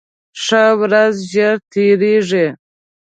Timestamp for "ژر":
1.31-1.55